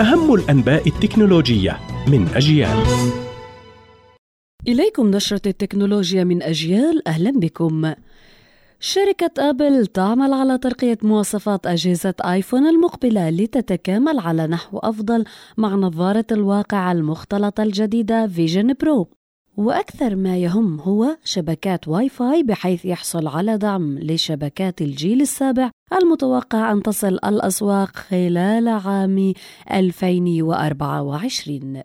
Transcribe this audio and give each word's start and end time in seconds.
أهم 0.00 0.34
الأنباء 0.34 0.88
التكنولوجية 0.88 1.80
من 2.08 2.28
أجيال. 2.34 2.84
إليكم 4.68 5.10
نشرة 5.10 5.40
التكنولوجيا 5.46 6.24
من 6.24 6.42
أجيال. 6.42 7.08
أهلا 7.08 7.30
بكم. 7.30 7.92
شركة 8.80 9.30
أبل 9.38 9.86
تعمل 9.86 10.32
على 10.32 10.58
ترقية 10.58 10.98
مواصفات 11.02 11.66
أجهزة 11.66 12.14
آيفون 12.24 12.66
المقبلة 12.66 13.30
لتتكامل 13.30 14.18
على 14.18 14.46
نحو 14.46 14.78
أفضل 14.78 15.24
مع 15.56 15.74
نظارة 15.74 16.26
الواقع 16.32 16.92
المختلطة 16.92 17.62
الجديدة 17.62 18.26
Vision 18.26 18.74
Pro 18.80 19.08
وأكثر 19.56 20.16
ما 20.16 20.36
يهم 20.36 20.80
هو 20.80 21.16
شبكات 21.24 21.88
واي 21.88 22.08
فاي 22.08 22.42
بحيث 22.42 22.84
يحصل 22.84 23.26
على 23.26 23.58
دعم 23.58 23.98
لشبكات 23.98 24.82
الجيل 24.82 25.20
السابع 25.20 25.70
المتوقع 26.02 26.72
أن 26.72 26.82
تصل 26.82 27.18
الأسواق 27.24 27.96
خلال 27.96 28.68
عام 28.68 29.32
2024 29.72 31.82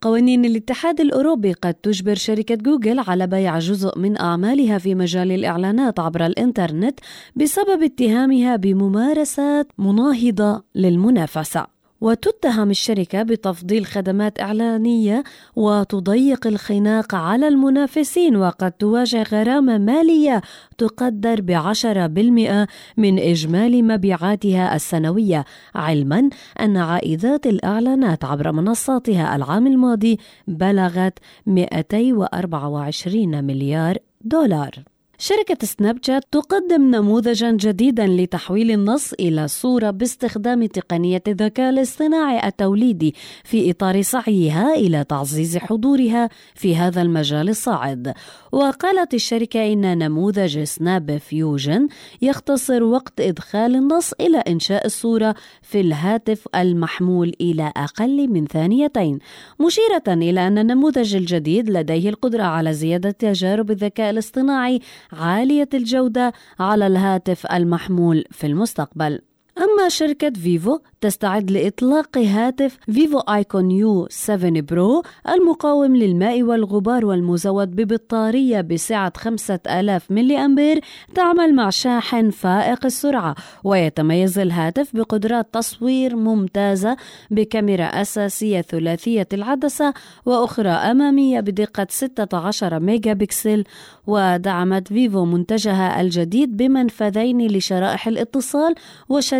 قوانين 0.00 0.44
الاتحاد 0.44 1.00
الأوروبي 1.00 1.52
قد 1.52 1.74
تجبر 1.74 2.14
شركة 2.14 2.54
جوجل 2.54 2.98
على 2.98 3.26
بيع 3.26 3.58
جزء 3.58 3.98
من 3.98 4.20
أعمالها 4.20 4.78
في 4.78 4.94
مجال 4.94 5.32
الإعلانات 5.32 6.00
عبر 6.00 6.26
الإنترنت 6.26 7.00
بسبب 7.36 7.82
اتهامها 7.82 8.56
بممارسات 8.56 9.66
مناهضة 9.78 10.62
للمنافسة. 10.74 11.71
وتتهم 12.02 12.70
الشركة 12.70 13.22
بتفضيل 13.22 13.86
خدمات 13.86 14.40
إعلانية 14.40 15.24
وتضيق 15.56 16.46
الخناق 16.46 17.14
على 17.14 17.48
المنافسين 17.48 18.36
وقد 18.36 18.72
تواجه 18.72 19.22
غرامة 19.22 19.78
مالية 19.78 20.40
تقدر 20.78 21.40
بعشرة 21.40 22.06
بالمئة 22.06 22.66
من 22.96 23.18
إجمالي 23.18 23.82
مبيعاتها 23.82 24.76
السنوية. 24.76 25.44
علما 25.74 26.30
أن 26.60 26.76
عائدات 26.76 27.46
الإعلانات 27.46 28.24
عبر 28.24 28.52
منصاتها 28.52 29.36
العام 29.36 29.66
الماضي 29.66 30.18
بلغت 30.48 31.18
224 31.46 33.44
مليار 33.44 33.98
دولار. 34.20 34.91
شركة 35.24 35.66
سناب 35.66 35.98
شات 36.02 36.24
تقدم 36.30 36.94
نموذجا 36.94 37.50
جديدا 37.50 38.06
لتحويل 38.06 38.70
النص 38.70 39.12
إلى 39.12 39.48
صورة 39.48 39.90
باستخدام 39.90 40.66
تقنية 40.66 41.22
الذكاء 41.28 41.70
الاصطناعي 41.70 42.48
التوليدي 42.48 43.14
في 43.44 43.70
إطار 43.70 44.02
سعيها 44.02 44.74
إلى 44.74 45.04
تعزيز 45.04 45.56
حضورها 45.56 46.28
في 46.54 46.76
هذا 46.76 47.02
المجال 47.02 47.48
الصاعد. 47.48 48.14
وقالت 48.52 49.14
الشركة 49.14 49.72
إن 49.72 49.98
نموذج 49.98 50.62
SnapFusion 50.62 51.88
يختصر 52.22 52.82
وقت 52.82 53.20
إدخال 53.20 53.76
النص 53.76 54.12
إلى 54.20 54.38
إنشاء 54.38 54.86
الصورة 54.86 55.34
في 55.62 55.80
الهاتف 55.80 56.48
المحمول 56.54 57.32
إلى 57.40 57.72
أقل 57.76 58.28
من 58.28 58.46
ثانيتين 58.46 59.18
مشيرة 59.60 60.04
إلى 60.08 60.46
أن 60.46 60.58
النموذج 60.58 61.16
الجديد 61.16 61.70
لديه 61.70 62.08
القدرة 62.08 62.42
على 62.42 62.72
زيادة 62.72 63.10
تجارب 63.10 63.70
الذكاء 63.70 64.10
الاصطناعي 64.10 64.80
عالية 65.12 65.68
الجودة 65.74 66.32
على 66.58 66.86
الهاتف 66.86 67.46
المحمول 67.46 68.24
في 68.30 68.46
المستقبل. 68.46 69.20
أما 69.58 69.88
شركة 69.88 70.30
Vivo 70.30 70.78
تستعد 71.00 71.50
لإطلاق 71.50 72.18
هاتف 72.18 72.78
Vivo 72.92 73.18
iQOO 73.18 74.06
7 74.10 74.60
Pro 74.60 75.02
المقاوم 75.28 75.96
للماء 75.96 76.42
والغبار 76.42 77.06
والمزود 77.06 77.76
ببطارية 77.76 78.60
بسعة 78.60 79.12
5000 79.16 80.10
ملي 80.10 80.44
أمبير 80.44 80.80
تعمل 81.14 81.54
مع 81.54 81.70
شاحن 81.70 82.30
فائق 82.30 82.84
السرعة. 82.84 83.34
ويتميز 83.64 84.38
الهاتف 84.38 84.96
بقدرات 84.96 85.54
تصوير 85.54 86.16
ممتازة 86.16 86.96
بكاميرا 87.30 87.84
أساسية 87.84 88.60
ثلاثية 88.60 89.28
العدسة 89.32 89.94
وأخرى 90.26 90.68
أمامية 90.68 91.40
بدقة 91.40 91.86
16 91.90 92.80
ميجا 92.80 93.12
بكسل 93.12 93.64
ودعمت 94.06 94.88
Vivo 94.88 95.24
منتجها 95.24 96.00
الجديد 96.00 96.56
بمنفذين 96.56 97.46
لشرائح 97.46 98.08
الاتصال 98.08 98.74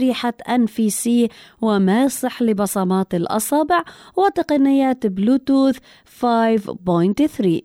وشريحة 0.00 0.32
NFC 0.48 1.30
وماسح 1.60 2.42
لبصمات 2.42 3.14
الأصابع 3.14 3.84
وتقنيات 4.16 5.06
بلوتوث 5.06 5.78
5.3 6.20 7.60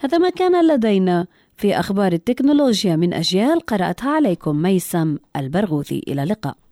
هذا 0.00 0.18
ما 0.18 0.30
كان 0.30 0.66
لدينا 0.66 1.26
في 1.56 1.78
أخبار 1.78 2.12
التكنولوجيا 2.12 2.96
من 2.96 3.14
أجيال 3.14 3.60
قرأتها 3.60 4.10
عليكم 4.10 4.56
ميسم 4.62 5.16
البرغوثي. 5.36 6.02
إلى 6.08 6.22
اللقاء. 6.22 6.65